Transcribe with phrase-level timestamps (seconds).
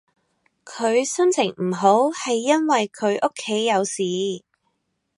[0.65, 4.41] 佢心情唔好係因為佢屋企有事